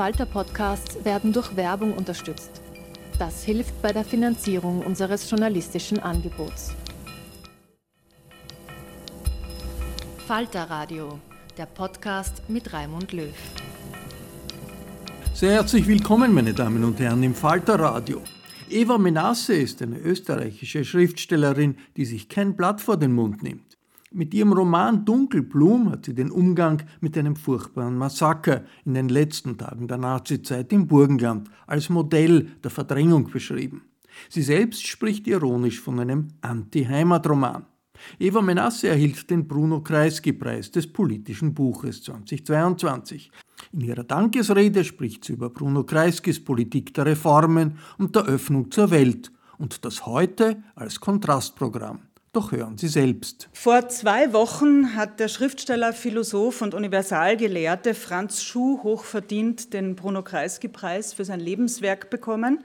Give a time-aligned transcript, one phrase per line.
[0.00, 2.62] Falter-Podcasts werden durch Werbung unterstützt.
[3.18, 6.74] Das hilft bei der Finanzierung unseres journalistischen Angebots.
[10.26, 11.18] Falter Radio,
[11.58, 13.34] der Podcast mit Raimund Löw.
[15.34, 18.22] Sehr herzlich willkommen, meine Damen und Herren, im Falter Radio.
[18.70, 23.69] Eva Menasse ist eine österreichische Schriftstellerin, die sich kein Blatt vor den Mund nimmt.
[24.12, 29.56] Mit ihrem Roman Dunkelblum hat sie den Umgang mit einem furchtbaren Massaker in den letzten
[29.56, 33.82] Tagen der Nazizeit im Burgenland als Modell der Verdrängung beschrieben.
[34.28, 37.66] Sie selbst spricht ironisch von einem Anti-Heimat-Roman.
[38.18, 43.30] Eva Menasse erhielt den Bruno Kreisky-Preis des politischen Buches 2022.
[43.70, 48.90] In ihrer Dankesrede spricht sie über Bruno Kreiskys Politik der Reformen und der Öffnung zur
[48.90, 52.09] Welt und das heute als Kontrastprogramm.
[52.32, 53.48] Doch hören Sie selbst.
[53.52, 61.12] Vor zwei Wochen hat der Schriftsteller, Philosoph und Universalgelehrte Franz Schuh hochverdient den Bruno Kreisky-Preis
[61.12, 62.62] für sein Lebenswerk bekommen.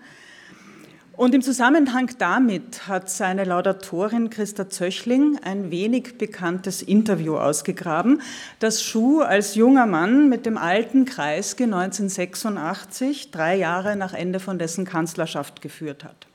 [1.17, 8.22] Und im Zusammenhang damit hat seine Laudatorin Christa Zöchling ein wenig bekanntes Interview ausgegraben,
[8.59, 14.59] das Schuh als junger Mann mit dem alten Kreisky 1986, drei Jahre nach Ende von
[14.59, 16.27] dessen Kanzlerschaft geführt hat.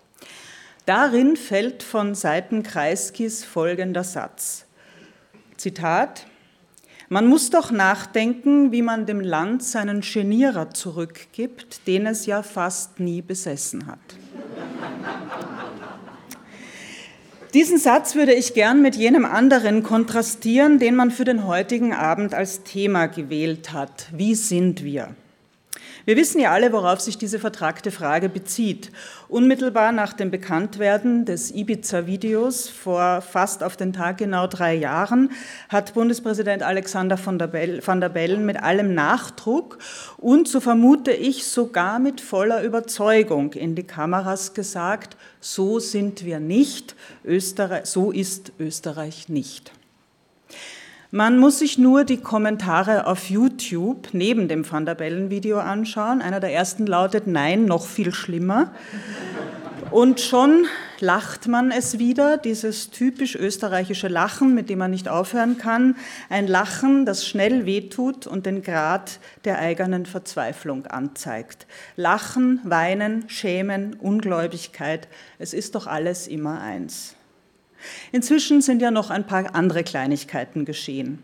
[0.90, 4.66] Darin fällt von Seiten Kreiskis folgender Satz.
[5.56, 6.26] Zitat,
[7.08, 12.98] man muss doch nachdenken, wie man dem Land seinen Genierer zurückgibt, den es ja fast
[12.98, 14.00] nie besessen hat.
[17.54, 22.34] Diesen Satz würde ich gern mit jenem anderen kontrastieren, den man für den heutigen Abend
[22.34, 24.08] als Thema gewählt hat.
[24.10, 25.14] Wie sind wir?
[26.06, 28.90] Wir wissen ja alle, worauf sich diese vertragte Frage bezieht.
[29.28, 35.30] Unmittelbar nach dem Bekanntwerden des Ibiza-Videos vor fast auf den Tag genau drei Jahren
[35.68, 39.78] hat Bundespräsident Alexander van der, Bellen mit allem Nachdruck
[40.16, 46.40] und, so vermute ich, sogar mit voller Überzeugung in die Kameras gesagt, so sind wir
[46.40, 49.72] nicht, Österreich, so ist Österreich nicht.
[51.12, 56.22] Man muss sich nur die Kommentare auf YouTube neben dem Van der Bellen-Video anschauen.
[56.22, 58.72] Einer der ersten lautet Nein, noch viel schlimmer.
[59.90, 60.66] Und schon
[61.00, 65.96] lacht man es wieder, dieses typisch österreichische Lachen, mit dem man nicht aufhören kann.
[66.28, 71.66] Ein Lachen, das schnell wehtut und den Grad der eigenen Verzweiflung anzeigt.
[71.96, 75.08] Lachen, Weinen, Schämen, Ungläubigkeit,
[75.40, 77.16] es ist doch alles immer eins.
[78.12, 81.22] Inzwischen sind ja noch ein paar andere Kleinigkeiten geschehen.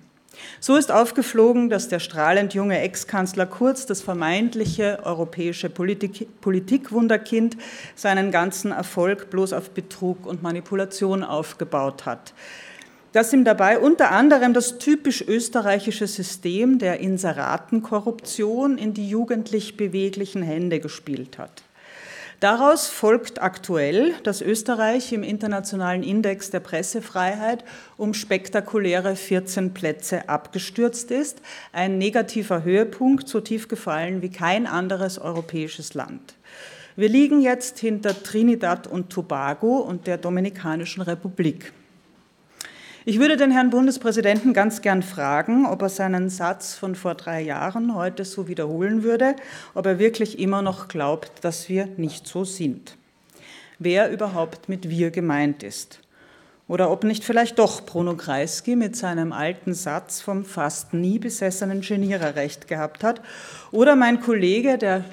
[0.60, 7.56] So ist aufgeflogen, dass der strahlend junge Ex-Kanzler Kurz, das vermeintliche europäische Politik Politikwunderkind,
[7.94, 12.34] seinen ganzen Erfolg bloß auf Betrug und Manipulation aufgebaut hat.
[13.12, 20.42] Dass ihm dabei unter anderem das typisch österreichische System der Inseratenkorruption in die jugendlich beweglichen
[20.42, 21.62] Hände gespielt hat.
[22.41, 27.64] Daraus folgt aktuell, dass Österreich im internationalen Index der Pressefreiheit
[27.97, 31.41] um spektakuläre 14 Plätze abgestürzt ist,
[31.72, 36.34] ein negativer Höhepunkt, so tief gefallen wie kein anderes europäisches Land.
[36.94, 41.72] Wir liegen jetzt hinter Trinidad und Tobago und der Dominikanischen Republik.
[43.08, 47.40] Ich würde den Herrn Bundespräsidenten ganz gern fragen, ob er seinen Satz von vor drei
[47.40, 49.36] Jahren heute so wiederholen würde,
[49.74, 52.96] ob er wirklich immer noch glaubt, dass wir nicht so sind.
[53.78, 56.00] Wer überhaupt mit wir gemeint ist.
[56.68, 61.80] Oder ob nicht vielleicht doch Bruno Kreisky mit seinem alten Satz vom fast nie besessenen
[61.80, 63.20] Genierer recht gehabt hat.
[63.70, 65.04] Oder mein Kollege, der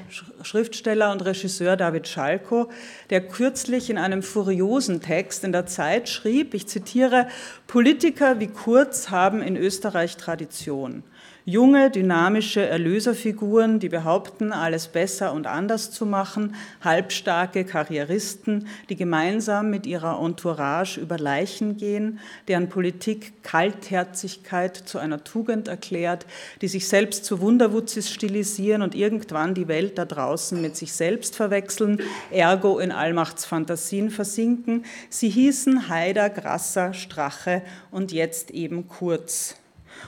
[0.41, 2.69] Schriftsteller und Regisseur David Schalko,
[3.11, 7.27] der kürzlich in einem furiosen Text in der Zeit schrieb, ich zitiere,
[7.73, 11.01] Politiker wie Kurz haben in Österreich Tradition.
[11.45, 19.69] Junge, dynamische Erlöserfiguren, die behaupten, alles besser und anders zu machen, halbstarke Karrieristen, die gemeinsam
[19.69, 26.25] mit ihrer Entourage über Leichen gehen, deren Politik Kaltherzigkeit zu einer Tugend erklärt,
[26.61, 31.35] die sich selbst zu Wunderwutzis stilisieren und irgendwann die Welt da draußen mit sich selbst
[31.35, 34.85] verwechseln, ergo in Allmachtsfantasien versinken.
[35.09, 39.55] Sie hießen Haider, Grasser, Strache und jetzt eben Kurz.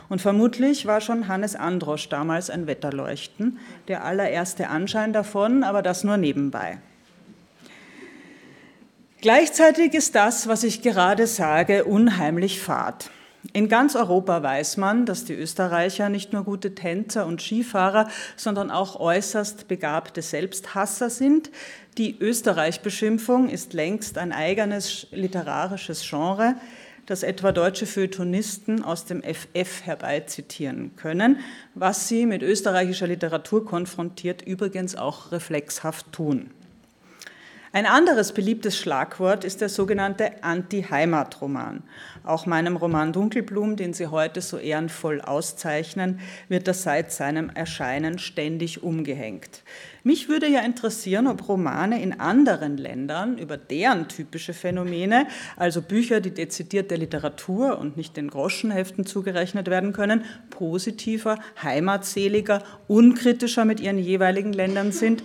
[0.10, 6.04] Und vermutlich war schon Hannes Androsch damals ein Wetterleuchten, der allererste Anschein davon, aber das
[6.04, 6.80] nur nebenbei.
[9.22, 13.10] Gleichzeitig ist das, was ich gerade sage, unheimlich fad.
[13.54, 18.72] In ganz Europa weiß man, dass die Österreicher nicht nur gute Tänzer und Skifahrer, sondern
[18.72, 21.52] auch äußerst begabte Selbsthasser sind.
[21.98, 26.56] Die Österreich-Beschimpfung ist längst ein eigenes literarisches Genre.
[27.06, 31.40] Das etwa deutsche Feuilletonisten aus dem FF herbeizitieren können,
[31.74, 36.50] was sie mit österreichischer Literatur konfrontiert übrigens auch reflexhaft tun.
[37.76, 41.84] Ein anderes beliebtes Schlagwort ist der sogenannte Anti-Heimat-Roman.
[42.24, 48.18] Auch meinem Roman Dunkelblum, den Sie heute so ehrenvoll auszeichnen, wird das seit seinem Erscheinen
[48.18, 49.62] ständig umgehängt.
[50.04, 55.28] Mich würde ja interessieren, ob Romane in anderen Ländern über deren typische Phänomene,
[55.58, 62.64] also Bücher, die dezidiert der Literatur und nicht den Groschenheften zugerechnet werden können, positiver, heimatseliger,
[62.88, 65.24] unkritischer mit ihren jeweiligen Ländern sind.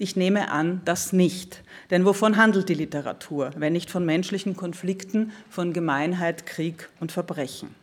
[0.00, 1.62] Ich nehme an, das nicht.
[1.90, 7.74] Denn wovon handelt die Literatur, wenn nicht von menschlichen Konflikten, von Gemeinheit, Krieg und Verbrechen?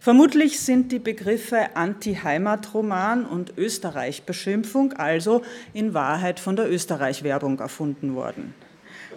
[0.00, 5.42] Vermutlich sind die Begriffe Anti-Heimat-Roman und Österreich-Beschimpfung also
[5.74, 8.54] in Wahrheit von der Österreich-Werbung erfunden worden.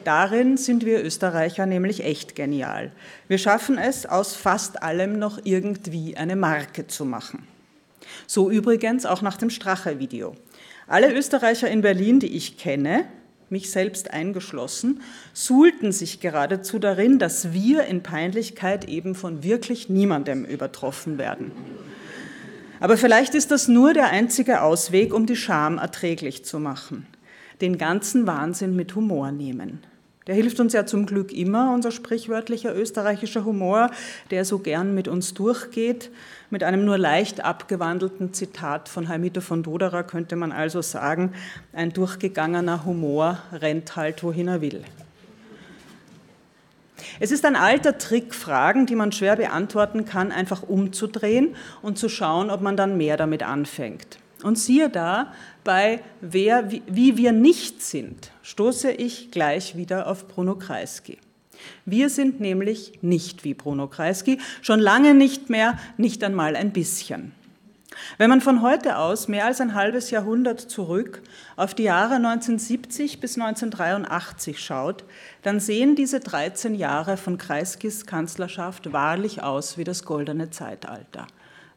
[0.03, 2.91] Darin sind wir Österreicher nämlich echt genial.
[3.29, 7.47] Wir schaffen es, aus fast allem noch irgendwie eine Marke zu machen.
[8.27, 10.35] So übrigens auch nach dem Strache-Video.
[10.91, 13.05] Alle Österreicher in Berlin, die ich kenne,
[13.49, 15.01] mich selbst eingeschlossen,
[15.31, 21.53] suhlten sich geradezu darin, dass wir in Peinlichkeit eben von wirklich niemandem übertroffen werden.
[22.81, 27.07] Aber vielleicht ist das nur der einzige Ausweg, um die Scham erträglich zu machen.
[27.61, 29.79] Den ganzen Wahnsinn mit Humor nehmen.
[30.27, 33.89] Der hilft uns ja zum Glück immer, unser sprichwörtlicher österreichischer Humor,
[34.29, 36.11] der so gern mit uns durchgeht,
[36.51, 41.33] mit einem nur leicht abgewandelten Zitat von Heimito von Doderer könnte man also sagen,
[41.73, 44.83] ein durchgegangener Humor rennt halt, wohin er will.
[47.19, 52.09] Es ist ein alter Trick, Fragen, die man schwer beantworten kann, einfach umzudrehen und zu
[52.09, 54.20] schauen, ob man dann mehr damit anfängt.
[54.43, 55.33] Und siehe da,
[55.63, 61.17] bei wer, wie wir nicht sind, stoße ich gleich wieder auf Bruno Kreisky.
[61.85, 67.33] Wir sind nämlich nicht wie Bruno Kreisky, schon lange nicht mehr, nicht einmal ein bisschen.
[68.17, 71.21] Wenn man von heute aus mehr als ein halbes Jahrhundert zurück
[71.55, 75.03] auf die Jahre 1970 bis 1983 schaut,
[75.43, 81.27] dann sehen diese 13 Jahre von Kreiskys Kanzlerschaft wahrlich aus wie das goldene Zeitalter.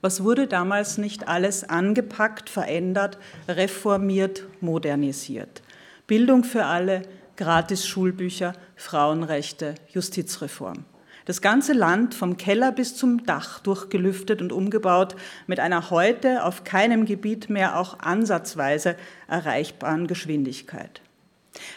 [0.05, 3.17] Was wurde damals nicht alles angepackt, verändert,
[3.49, 5.63] reformiert, modernisiert?
[6.07, 7.01] Bildung für alle,
[7.39, 10.85] gratis Schulbücher, Frauenrechte, Justizreform.
[11.25, 15.17] Das ganze Land vom Keller bis zum Dach durchgelüftet und umgebaut
[15.47, 18.97] mit einer heute auf keinem Gebiet mehr auch ansatzweise
[19.27, 21.01] erreichbaren Geschwindigkeit.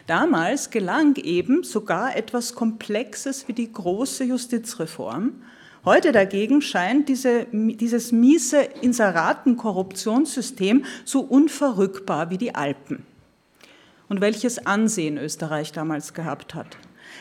[0.06, 5.44] Damals gelang eben sogar etwas Komplexes wie die große Justizreform.
[5.88, 13.06] Heute dagegen scheint diese, dieses miese Inseraten-Korruptionssystem so unverrückbar wie die Alpen
[14.10, 16.76] und welches Ansehen Österreich damals gehabt hat.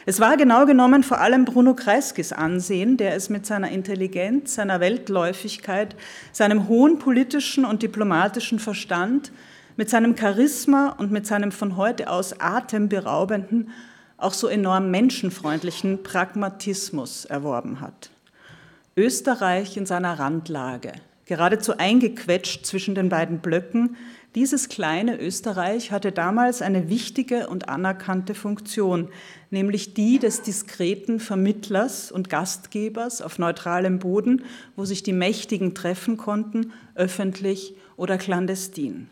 [0.04, 4.80] Es war genau genommen vor allem Bruno Kreiskys Ansehen, der es mit seiner Intelligenz, seiner
[4.80, 5.94] Weltläufigkeit,
[6.32, 9.30] seinem hohen politischen und diplomatischen Verstand,
[9.76, 13.70] mit seinem Charisma und mit seinem von heute aus atemberaubenden,
[14.16, 18.10] auch so enorm menschenfreundlichen Pragmatismus erworben hat.
[18.98, 20.92] Österreich in seiner Randlage,
[21.26, 23.94] geradezu eingequetscht zwischen den beiden Blöcken,
[24.34, 29.10] dieses kleine Österreich hatte damals eine wichtige und anerkannte Funktion,
[29.50, 34.44] nämlich die des diskreten Vermittlers und Gastgebers auf neutralem Boden,
[34.76, 39.08] wo sich die Mächtigen treffen konnten, öffentlich oder clandestin.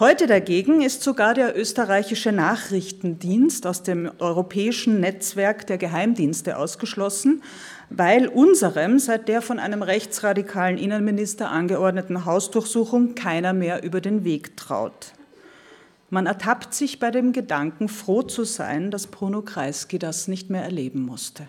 [0.00, 7.44] Heute dagegen ist sogar der österreichische Nachrichtendienst aus dem europäischen Netzwerk der Geheimdienste ausgeschlossen,
[7.90, 14.56] weil unserem seit der von einem rechtsradikalen Innenminister angeordneten Hausdurchsuchung keiner mehr über den Weg
[14.56, 15.12] traut.
[16.10, 20.64] Man ertappt sich bei dem Gedanken, froh zu sein, dass Bruno Kreisky das nicht mehr
[20.64, 21.46] erleben musste.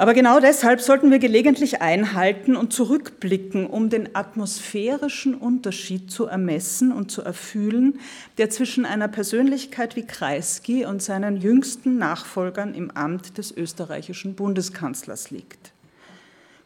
[0.00, 6.90] Aber genau deshalb sollten wir gelegentlich einhalten und zurückblicken, um den atmosphärischen Unterschied zu ermessen
[6.90, 8.00] und zu erfühlen,
[8.38, 15.30] der zwischen einer Persönlichkeit wie Kreisky und seinen jüngsten Nachfolgern im Amt des österreichischen Bundeskanzlers
[15.30, 15.72] liegt.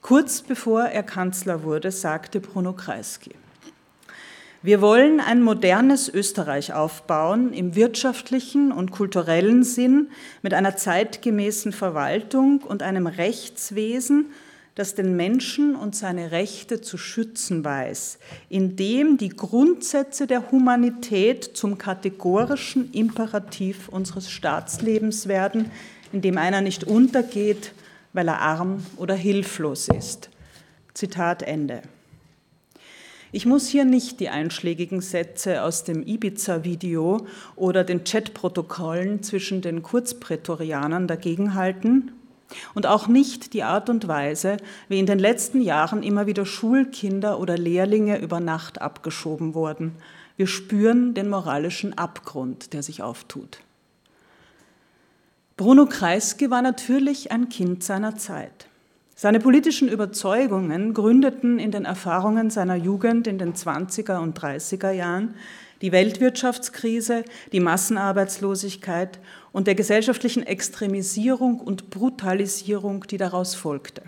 [0.00, 3.32] Kurz bevor er Kanzler wurde, sagte Bruno Kreisky,
[4.64, 10.08] wir wollen ein modernes Österreich aufbauen im wirtschaftlichen und kulturellen Sinn
[10.40, 14.30] mit einer zeitgemäßen Verwaltung und einem Rechtswesen,
[14.74, 18.18] das den Menschen und seine Rechte zu schützen weiß,
[18.48, 25.70] indem die Grundsätze der Humanität zum kategorischen Imperativ unseres Staatslebens werden,
[26.10, 27.74] in dem einer nicht untergeht,
[28.14, 30.30] weil er arm oder hilflos ist.
[30.94, 31.82] Zitat Ende.
[33.34, 37.26] Ich muss hier nicht die einschlägigen Sätze aus dem Ibiza-Video
[37.56, 42.12] oder den Chatprotokollen zwischen den Kurzprätorianern dagegenhalten
[42.74, 47.40] und auch nicht die Art und Weise, wie in den letzten Jahren immer wieder Schulkinder
[47.40, 49.96] oder Lehrlinge über Nacht abgeschoben wurden.
[50.36, 53.58] Wir spüren den moralischen Abgrund, der sich auftut.
[55.56, 58.68] Bruno Kreisky war natürlich ein Kind seiner Zeit.
[59.16, 65.34] Seine politischen Überzeugungen gründeten in den Erfahrungen seiner Jugend in den 20er und 30er Jahren
[65.82, 69.20] die Weltwirtschaftskrise, die Massenarbeitslosigkeit
[69.52, 74.02] und der gesellschaftlichen Extremisierung und Brutalisierung, die daraus folgte.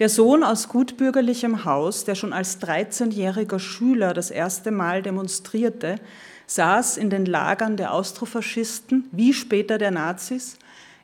[0.00, 5.96] Der Sohn aus gutbürgerlichem Haus, der schon als 13-jähriger Schüler das erste Mal demonstrierte,
[6.46, 10.56] saß in den Lagern der Austrofaschisten wie später der Nazis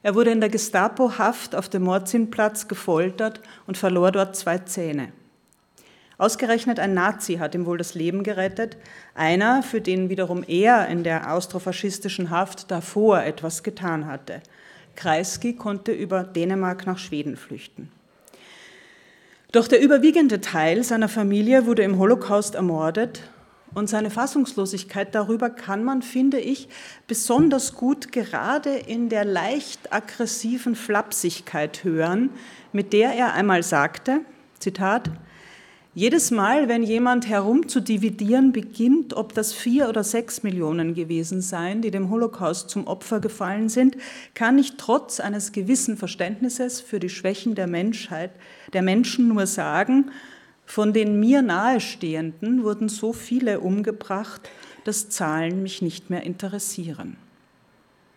[0.03, 5.13] er wurde in der Gestapo-Haft auf dem Morzinplatz gefoltert und verlor dort zwei Zähne.
[6.17, 8.77] Ausgerechnet ein Nazi hat ihm wohl das Leben gerettet,
[9.15, 14.43] einer, für den wiederum er in der austrofaschistischen Haft davor etwas getan hatte.
[14.97, 17.91] Kreisky konnte über Dänemark nach Schweden flüchten.
[19.53, 23.23] Doch der überwiegende Teil seiner Familie wurde im Holocaust ermordet
[23.75, 26.69] und seine Fassungslosigkeit darüber kann man, finde ich,
[27.07, 32.31] besonders gut gerade in der leicht aggressiven Flapsigkeit hören,
[32.73, 34.21] mit der er einmal sagte,
[34.59, 35.11] Zitat,
[35.93, 41.91] jedes Mal, wenn jemand herumzudividieren beginnt, ob das vier oder sechs Millionen gewesen seien, die
[41.91, 43.97] dem Holocaust zum Opfer gefallen sind,
[44.35, 48.31] kann ich trotz eines gewissen Verständnisses für die Schwächen der Menschheit,
[48.73, 50.13] der Menschen nur sagen,
[50.71, 54.49] von den mir nahestehenden wurden so viele umgebracht,
[54.85, 57.17] dass Zahlen mich nicht mehr interessieren.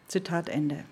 [0.08, 0.84] Zitat Ende.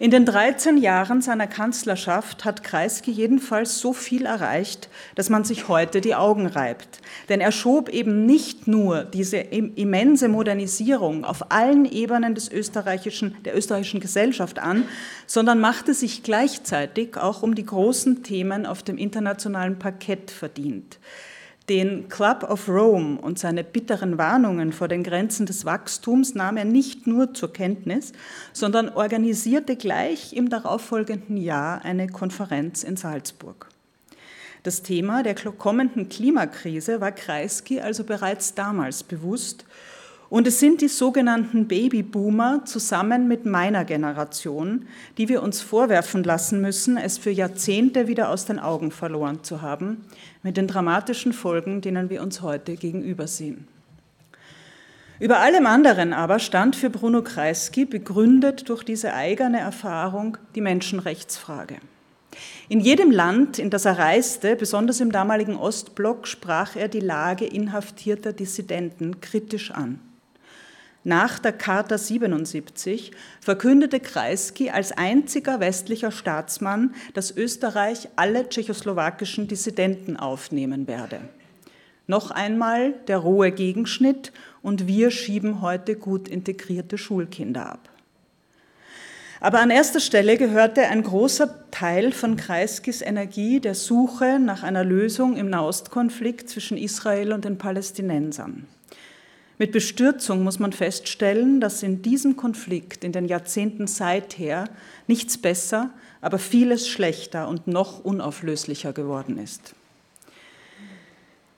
[0.00, 5.66] In den 13 Jahren seiner Kanzlerschaft hat Kreisky jedenfalls so viel erreicht, dass man sich
[5.66, 7.00] heute die Augen reibt.
[7.28, 13.56] Denn er schob eben nicht nur diese immense Modernisierung auf allen Ebenen des österreichischen, der
[13.56, 14.84] österreichischen Gesellschaft an,
[15.26, 21.00] sondern machte sich gleichzeitig auch um die großen Themen auf dem internationalen Parkett verdient.
[21.68, 26.64] Den Club of Rome und seine bitteren Warnungen vor den Grenzen des Wachstums nahm er
[26.64, 28.12] nicht nur zur Kenntnis,
[28.54, 33.68] sondern organisierte gleich im darauffolgenden Jahr eine Konferenz in Salzburg.
[34.62, 39.66] Das Thema der kommenden Klimakrise war Kreisky also bereits damals bewusst
[40.30, 46.60] und es sind die sogenannten Babyboomer zusammen mit meiner Generation, die wir uns vorwerfen lassen
[46.60, 50.04] müssen, es für Jahrzehnte wieder aus den Augen verloren zu haben,
[50.42, 53.66] mit den dramatischen Folgen, denen wir uns heute gegenübersehen.
[55.18, 61.76] Über allem anderen aber stand für Bruno Kreisky, begründet durch diese eigene Erfahrung, die Menschenrechtsfrage.
[62.68, 67.46] In jedem Land, in das er reiste, besonders im damaligen Ostblock, sprach er die Lage
[67.46, 69.98] inhaftierter Dissidenten kritisch an.
[71.08, 80.18] Nach der Charta 77 verkündete Kreisky als einziger westlicher Staatsmann, dass Österreich alle tschechoslowakischen Dissidenten
[80.18, 81.20] aufnehmen werde.
[82.06, 87.88] Noch einmal der rohe Gegenschnitt und wir schieben heute gut integrierte Schulkinder ab.
[89.40, 94.84] Aber an erster Stelle gehörte ein großer Teil von Kreiskys Energie der Suche nach einer
[94.84, 98.66] Lösung im Nahostkonflikt zwischen Israel und den Palästinensern.
[99.58, 104.68] Mit Bestürzung muss man feststellen, dass in diesem Konflikt in den Jahrzehnten seither
[105.08, 109.74] nichts besser, aber vieles schlechter und noch unauflöslicher geworden ist.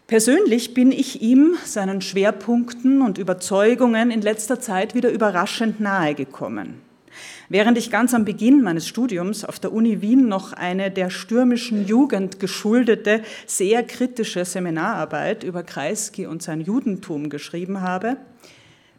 [0.07, 6.81] Persönlich bin ich ihm, seinen Schwerpunkten und Überzeugungen in letzter Zeit wieder überraschend nahe gekommen.
[7.53, 11.85] Während ich ganz am Beginn meines Studiums auf der Uni Wien noch eine der stürmischen
[11.85, 18.19] Jugend geschuldete, sehr kritische Seminararbeit über Kreisky und sein Judentum geschrieben habe,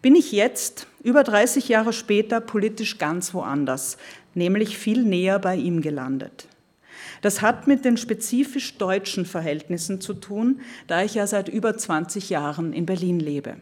[0.02, 3.96] bin ich jetzt, über 30 Jahre später, politisch ganz woanders,
[4.34, 6.50] nämlich viel näher bei ihm gelandet.
[7.22, 12.30] Das hat mit den spezifisch deutschen Verhältnissen zu tun, da ich ja seit über 20
[12.30, 13.56] Jahren in Berlin lebe.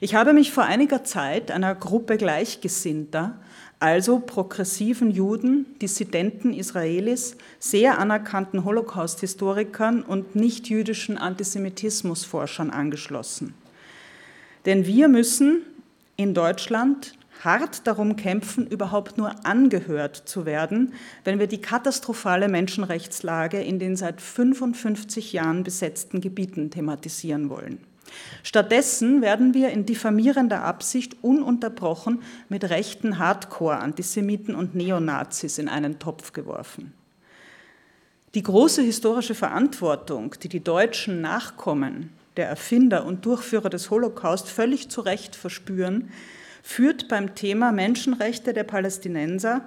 [0.00, 3.40] Ich habe mich vor einiger Zeit einer Gruppe Gleichgesinnter,
[3.84, 13.52] also progressiven Juden, Dissidenten Israelis, sehr anerkannten Holocaust-Historikern und nicht-jüdischen Antisemitismusforschern angeschlossen.
[14.64, 15.66] Denn wir müssen
[16.16, 17.12] in Deutschland
[17.42, 23.96] hart darum kämpfen, überhaupt nur angehört zu werden, wenn wir die katastrophale Menschenrechtslage in den
[23.96, 27.80] seit 55 Jahren besetzten Gebieten thematisieren wollen.
[28.42, 36.32] Stattdessen werden wir in diffamierender Absicht ununterbrochen mit rechten Hardcore-Antisemiten und Neonazis in einen Topf
[36.32, 36.92] geworfen.
[38.34, 44.88] Die große historische Verantwortung, die die deutschen Nachkommen der Erfinder und Durchführer des Holocaust völlig
[44.88, 46.10] zu Recht verspüren,
[46.62, 49.62] führt beim Thema Menschenrechte der Palästinenser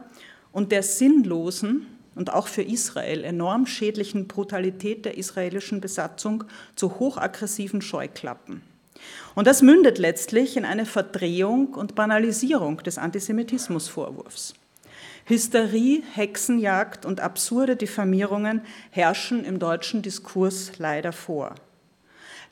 [0.52, 1.86] und der sinnlosen
[2.18, 6.44] und auch für Israel enorm schädlichen Brutalität der israelischen Besatzung
[6.76, 8.62] zu hochaggressiven Scheuklappen.
[9.36, 14.56] Und das mündet letztlich in eine Verdrehung und Banalisierung des Antisemitismusvorwurfs.
[15.26, 21.56] Hysterie, Hexenjagd und absurde Diffamierungen herrschen im deutschen Diskurs leider vor.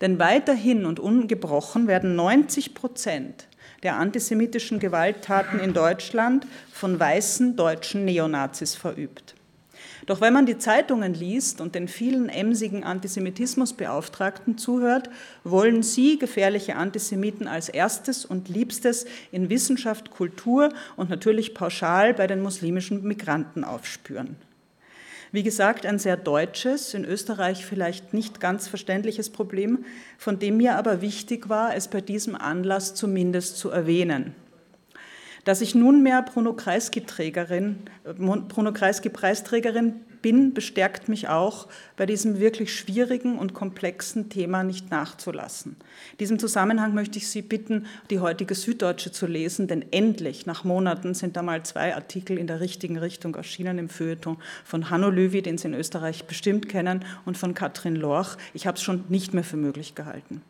[0.01, 3.47] Denn weiterhin und ungebrochen werden 90 Prozent
[3.83, 9.35] der antisemitischen Gewalttaten in Deutschland von weißen deutschen Neonazis verübt.
[10.05, 15.09] Doch wenn man die Zeitungen liest und den vielen emsigen Antisemitismusbeauftragten zuhört,
[15.43, 22.27] wollen sie gefährliche Antisemiten als erstes und liebstes in Wissenschaft, Kultur und natürlich pauschal bei
[22.27, 24.35] den muslimischen Migranten aufspüren.
[25.31, 29.85] Wie gesagt, ein sehr deutsches, in Österreich vielleicht nicht ganz verständliches Problem,
[30.19, 34.35] von dem mir aber wichtig war, es bei diesem Anlass zumindest zu erwähnen.
[35.45, 37.77] Dass ich nunmehr Bruno Kreisky-Trägerin,
[38.17, 45.75] Bruno Kreisky-Preisträgerin bin, bestärkt mich auch, bei diesem wirklich schwierigen und komplexen Thema nicht nachzulassen.
[46.13, 50.63] In diesem Zusammenhang möchte ich Sie bitten, die heutige Süddeutsche zu lesen, denn endlich, nach
[50.63, 55.11] Monaten, sind da mal zwei Artikel in der richtigen Richtung erschienen im Feuilleton von Hanno
[55.11, 58.35] Löwy, den Sie in Österreich bestimmt kennen, und von Katrin Lorch.
[58.55, 60.41] Ich habe es schon nicht mehr für möglich gehalten.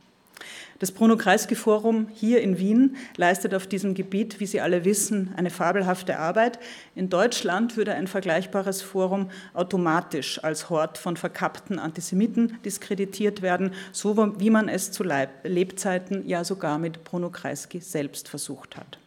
[0.79, 5.33] Das Bruno Kreisky Forum hier in Wien leistet auf diesem Gebiet, wie Sie alle wissen,
[5.37, 6.59] eine fabelhafte Arbeit.
[6.95, 14.17] In Deutschland würde ein vergleichbares Forum automatisch als Hort von verkappten Antisemiten diskreditiert werden, so
[14.39, 15.05] wie man es zu
[15.43, 18.99] Lebzeiten ja sogar mit Bruno Kreisky selbst versucht hat.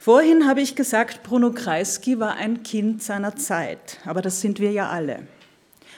[0.00, 4.72] Vorhin habe ich gesagt, Bruno Kreisky war ein Kind seiner Zeit, aber das sind wir
[4.72, 5.20] ja alle.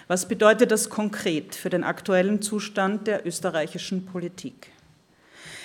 [0.06, 4.68] Was bedeutet das konkret für den aktuellen Zustand der österreichischen Politik?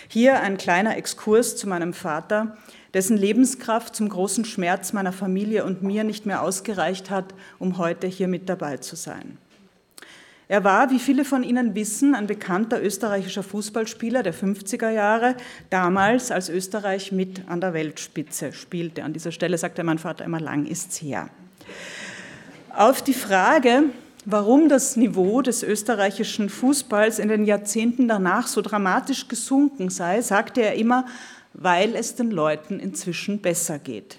[0.08, 2.58] Hier ein kleiner Exkurs zu meinem Vater,
[2.94, 8.08] dessen Lebenskraft zum großen Schmerz meiner Familie und mir nicht mehr ausgereicht hat, um heute
[8.08, 9.38] hier mit dabei zu sein.
[10.48, 15.36] Er war, wie viele von Ihnen wissen, ein bekannter österreichischer Fußballspieler der 50er Jahre,
[15.70, 19.04] damals als Österreich mit an der Weltspitze spielte.
[19.04, 21.30] An dieser Stelle sagte mein Vater immer, lang ist's her.
[22.76, 23.84] Auf die Frage,
[24.26, 30.62] warum das Niveau des österreichischen Fußballs in den Jahrzehnten danach so dramatisch gesunken sei, sagte
[30.62, 31.06] er immer,
[31.54, 34.18] weil es den Leuten inzwischen besser geht.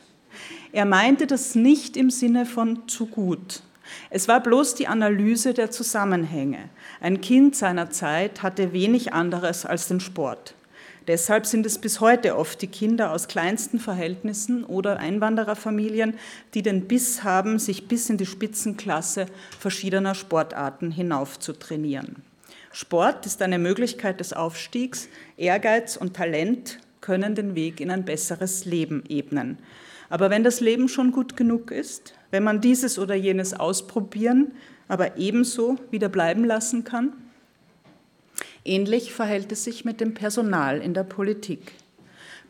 [0.72, 3.62] Er meinte das nicht im Sinne von zu gut.
[4.08, 6.68] Es war bloß die Analyse der Zusammenhänge.
[7.00, 10.54] Ein Kind seiner Zeit hatte wenig anderes als den Sport.
[11.10, 16.14] Deshalb sind es bis heute oft die Kinder aus kleinsten Verhältnissen oder Einwandererfamilien,
[16.54, 19.26] die den Biss haben, sich bis in die Spitzenklasse
[19.58, 22.22] verschiedener Sportarten hinauf zu trainieren.
[22.70, 25.08] Sport ist eine Möglichkeit des Aufstiegs.
[25.36, 29.58] Ehrgeiz und Talent können den Weg in ein besseres Leben ebnen.
[30.10, 34.52] Aber wenn das Leben schon gut genug ist, wenn man dieses oder jenes ausprobieren,
[34.86, 37.14] aber ebenso wieder bleiben lassen kann,
[38.70, 41.72] Ähnlich verhält es sich mit dem Personal in der Politik.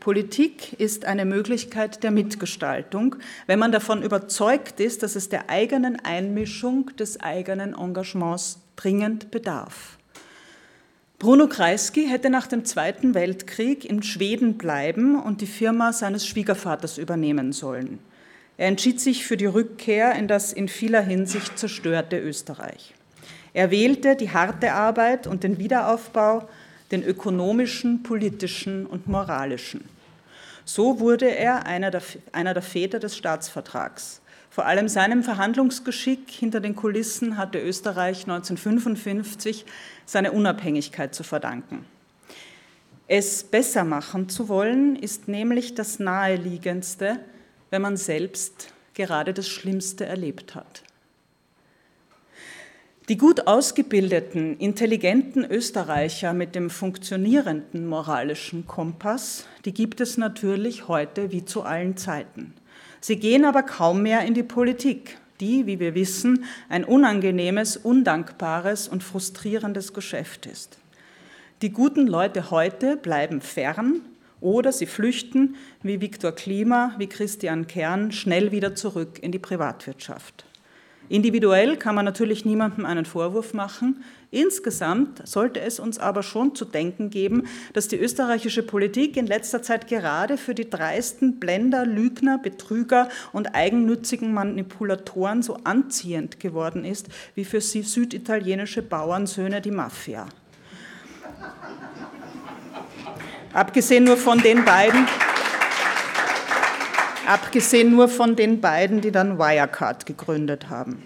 [0.01, 5.99] Politik ist eine Möglichkeit der Mitgestaltung, wenn man davon überzeugt ist, dass es der eigenen
[5.99, 9.97] Einmischung, des eigenen Engagements dringend bedarf.
[11.19, 16.99] Bruno Kreisky hätte nach dem Zweiten Weltkrieg in Schweden bleiben und die Firma seines Schwiegervaters
[16.99, 17.99] übernehmen sollen.
[18.59, 22.93] Er entschied sich für die Rückkehr in das in vieler Hinsicht zerstörte Österreich.
[23.53, 26.49] Er wählte die harte Arbeit und den Wiederaufbau,
[26.91, 29.85] den ökonomischen, politischen und moralischen.
[30.65, 34.21] So wurde er einer der, einer der Väter des Staatsvertrags.
[34.51, 39.65] Vor allem seinem Verhandlungsgeschick hinter den Kulissen hatte Österreich 1955
[40.07, 41.85] seine Unabhängigkeit zu verdanken.
[43.07, 47.19] Es besser machen zu wollen, ist nämlich das Naheliegendste,
[47.71, 50.83] wenn man selbst gerade das Schlimmste erlebt hat.
[53.11, 61.33] Die gut ausgebildeten, intelligenten Österreicher mit dem funktionierenden moralischen Kompass, die gibt es natürlich heute
[61.33, 62.55] wie zu allen Zeiten.
[63.01, 68.87] Sie gehen aber kaum mehr in die Politik, die, wie wir wissen, ein unangenehmes, undankbares
[68.87, 70.79] und frustrierendes Geschäft ist.
[71.63, 74.03] Die guten Leute heute bleiben fern
[74.41, 80.45] oder sie flüchten, wie Viktor Klima, wie Christian Kern, schnell wieder zurück in die Privatwirtschaft.
[81.11, 84.05] Individuell kann man natürlich niemandem einen Vorwurf machen.
[84.31, 89.61] Insgesamt sollte es uns aber schon zu denken geben, dass die österreichische Politik in letzter
[89.61, 97.09] Zeit gerade für die dreisten Blender, Lügner, Betrüger und eigennützigen Manipulatoren so anziehend geworden ist,
[97.35, 100.29] wie für sie süditalienische Bauernsöhne die Mafia.
[103.53, 105.09] Abgesehen nur von den beiden,
[107.31, 111.03] abgesehen nur von den beiden, die dann Wirecard gegründet haben.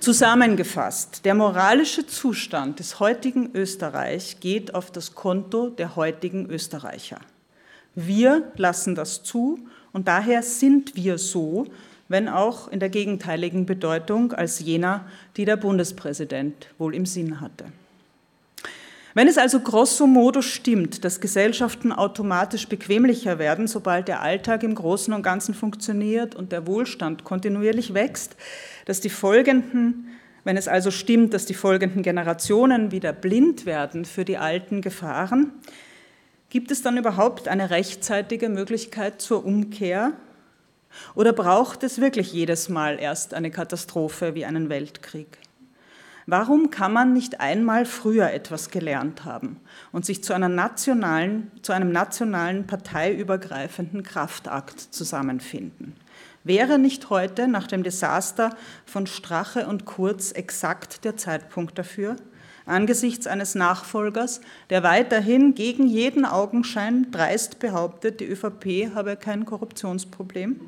[0.00, 7.20] Zusammengefasst, der moralische Zustand des heutigen Österreich geht auf das Konto der heutigen Österreicher.
[7.94, 9.60] Wir lassen das zu
[9.92, 11.68] und daher sind wir so,
[12.08, 17.66] wenn auch in der gegenteiligen Bedeutung als jener, die der Bundespräsident wohl im Sinn hatte.
[19.16, 24.74] Wenn es also grosso modo stimmt, dass Gesellschaften automatisch bequemlicher werden, sobald der Alltag im
[24.74, 28.34] Großen und Ganzen funktioniert und der Wohlstand kontinuierlich wächst,
[28.86, 30.08] dass die folgenden,
[30.42, 35.52] wenn es also stimmt, dass die folgenden Generationen wieder blind werden für die alten Gefahren,
[36.50, 40.12] gibt es dann überhaupt eine rechtzeitige Möglichkeit zur Umkehr?
[41.14, 45.38] Oder braucht es wirklich jedes Mal erst eine Katastrophe wie einen Weltkrieg?
[46.26, 49.60] Warum kann man nicht einmal früher etwas gelernt haben
[49.92, 55.94] und sich zu, einer nationalen, zu einem nationalen parteiübergreifenden Kraftakt zusammenfinden?
[56.42, 58.56] Wäre nicht heute nach dem Desaster
[58.86, 62.16] von Strache und Kurz exakt der Zeitpunkt dafür?
[62.66, 70.60] Angesichts eines Nachfolgers, der weiterhin gegen jeden Augenschein dreist behauptet, die ÖVP habe kein Korruptionsproblem?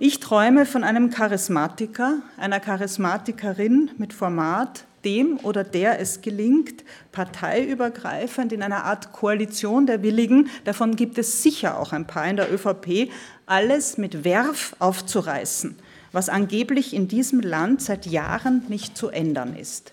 [0.00, 8.52] Ich träume von einem Charismatiker, einer Charismatikerin mit Format, dem oder der es gelingt, parteiübergreifend
[8.52, 12.52] in einer Art Koalition der Willigen, davon gibt es sicher auch ein paar in der
[12.52, 13.10] ÖVP,
[13.46, 15.74] alles mit Werf aufzureißen,
[16.12, 19.92] was angeblich in diesem Land seit Jahren nicht zu ändern ist.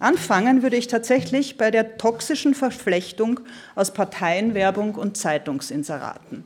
[0.00, 3.38] Anfangen würde ich tatsächlich bei der toxischen Verflechtung
[3.76, 6.44] aus Parteienwerbung und Zeitungsinseraten.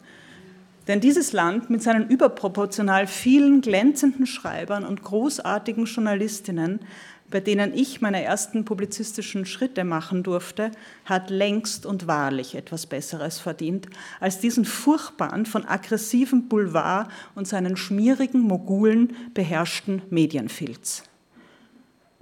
[0.88, 6.80] Denn dieses Land mit seinen überproportional vielen glänzenden Schreibern und großartigen Journalistinnen,
[7.30, 10.70] bei denen ich meine ersten publizistischen Schritte machen durfte,
[11.04, 13.86] hat längst und wahrlich etwas Besseres verdient
[14.20, 21.04] als diesen furchtbaren, von aggressivem Boulevard und seinen schmierigen Mogulen beherrschten Medienfilz.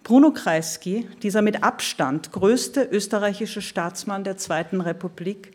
[0.03, 5.53] Bruno Kreisky, dieser mit Abstand größte österreichische Staatsmann der Zweiten Republik,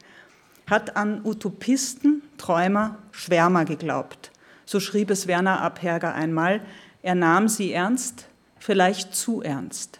[0.67, 4.31] hat an Utopisten, Träumer, Schwärmer geglaubt.
[4.65, 6.61] So schrieb es Werner Abherger einmal.
[7.01, 9.99] Er nahm sie ernst, vielleicht zu ernst.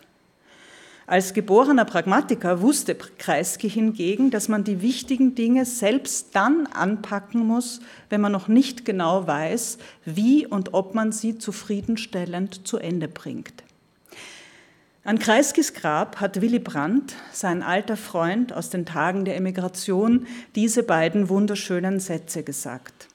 [1.08, 7.80] Als geborener Pragmatiker wusste Kreisky hingegen, dass man die wichtigen Dinge selbst dann anpacken muss,
[8.10, 13.65] wenn man noch nicht genau weiß, wie und ob man sie zufriedenstellend zu Ende bringt.
[15.08, 20.82] An Kreiskis Grab hat Willy Brandt, sein alter Freund aus den Tagen der Emigration, diese
[20.82, 23.08] beiden wunderschönen Sätze gesagt.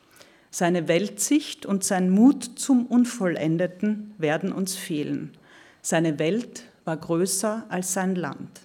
[0.53, 5.33] Seine Weltsicht und sein Mut zum Unvollendeten werden uns fehlen.
[5.83, 8.61] Seine Welt war größer als sein Land.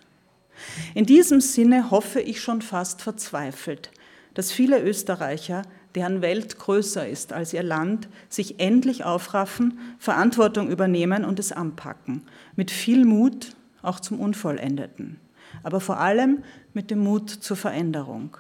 [0.94, 3.90] In diesem Sinne hoffe ich schon fast verzweifelt,
[4.36, 5.64] dass viele Österreicher
[5.96, 12.24] deren Welt größer ist als ihr Land, sich endlich aufraffen, Verantwortung übernehmen und es anpacken.
[12.56, 15.20] Mit viel Mut, auch zum Unvollendeten.
[15.64, 18.38] Aber vor allem mit dem Mut zur Veränderung,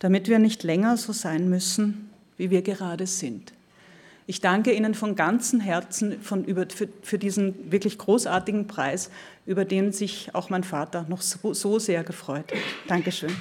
[0.00, 3.52] damit wir nicht länger so sein müssen, wie wir gerade sind.
[4.26, 9.10] Ich danke Ihnen von ganzem Herzen von über, für, für, diesen wirklich großartigen Preis,
[9.44, 12.58] über den sich auch mein Vater noch so, so sehr gefreut hat.
[12.86, 13.32] Dankeschön.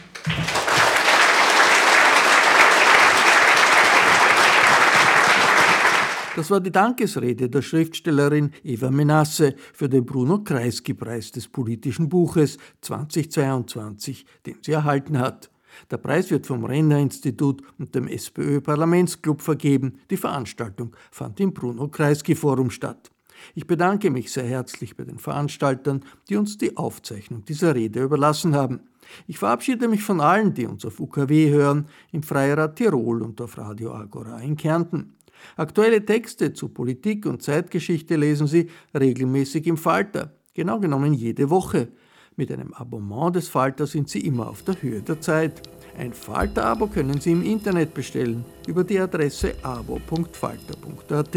[6.36, 12.58] Das war die Dankesrede der Schriftstellerin Eva Menasse für den Bruno Kreisky-Preis des politischen Buches
[12.82, 15.50] 2022, den sie erhalten hat.
[15.90, 20.00] Der Preis wird vom Renner-Institut und dem SPÖ-Parlamentsclub vergeben.
[20.10, 23.10] Die Veranstaltung fand im Bruno Kreisky-Forum statt.
[23.56, 28.56] Ich bedanke mich sehr herzlich bei den Veranstaltern, die uns die Aufzeichnung dieser Rede überlassen
[28.56, 28.82] haben.
[29.28, 33.58] Ich verabschiede mich von allen, die uns auf UKW hören, im Freirad Tirol und auf
[33.58, 35.14] Radio Agora in Kärnten.
[35.56, 41.90] Aktuelle Texte zu Politik und Zeitgeschichte lesen Sie regelmäßig im Falter, genau genommen jede Woche.
[42.36, 45.62] Mit einem Abonnement des Falter sind Sie immer auf der Höhe der Zeit.
[45.98, 51.36] Ein Falter-Abo können Sie im Internet bestellen über die Adresse abo.falter.at.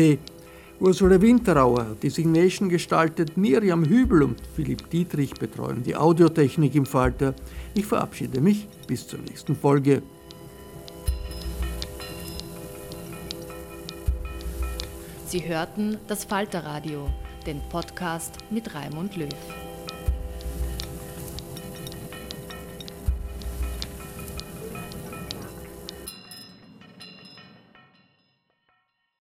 [0.83, 6.87] Ursula Winterauer hat die Signation gestaltet, Miriam Hübel und Philipp Dietrich betreuen die Audiotechnik im
[6.87, 7.35] Falter.
[7.73, 10.03] Ich verabschiede mich bis zur nächsten Folge.
[15.27, 17.09] Sie hörten das Falterradio,
[17.47, 19.29] den Podcast mit Raimund Löw.